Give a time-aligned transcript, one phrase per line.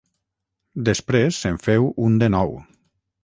[0.89, 2.57] Després se’n féu un de nou.